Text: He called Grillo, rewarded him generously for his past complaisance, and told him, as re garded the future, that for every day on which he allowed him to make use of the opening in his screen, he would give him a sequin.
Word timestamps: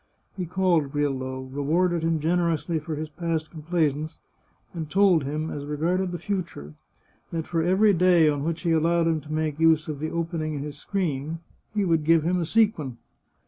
He 0.35 0.47
called 0.47 0.91
Grillo, 0.91 1.41
rewarded 1.41 2.01
him 2.01 2.19
generously 2.19 2.79
for 2.79 2.95
his 2.95 3.07
past 3.07 3.51
complaisance, 3.51 4.17
and 4.73 4.89
told 4.89 5.25
him, 5.25 5.51
as 5.51 5.63
re 5.63 5.77
garded 5.77 6.11
the 6.11 6.17
future, 6.17 6.73
that 7.29 7.45
for 7.45 7.61
every 7.61 7.93
day 7.93 8.27
on 8.27 8.43
which 8.43 8.61
he 8.61 8.71
allowed 8.71 9.05
him 9.05 9.21
to 9.21 9.31
make 9.31 9.59
use 9.59 9.87
of 9.87 9.99
the 9.99 10.09
opening 10.09 10.55
in 10.55 10.61
his 10.63 10.75
screen, 10.79 11.37
he 11.75 11.85
would 11.85 12.03
give 12.03 12.23
him 12.23 12.39
a 12.39 12.45
sequin. 12.45 12.97